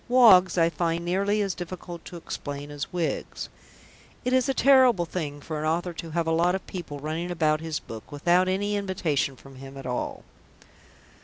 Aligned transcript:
Woggs 0.09 0.57
I 0.57 0.71
find 0.71 1.05
nearly 1.05 1.43
as 1.43 1.53
difficult 1.53 2.03
to 2.05 2.15
explain 2.17 2.71
as 2.71 2.91
Wiggs; 2.91 3.49
it 4.25 4.33
is 4.33 4.49
a 4.49 4.53
terrible 4.55 5.05
thing 5.05 5.39
for 5.39 5.59
an 5.61 5.67
author 5.69 5.93
to 5.93 6.09
have 6.09 6.25
a 6.25 6.31
lot 6.31 6.55
of 6.55 6.65
people 6.65 6.97
running 6.97 7.29
about 7.29 7.61
his 7.61 7.79
book, 7.79 8.11
without 8.11 8.47
any 8.47 8.75
invitation 8.75 9.35
from 9.35 9.57
him 9.57 9.77
at 9.77 9.85
all. 9.85 10.23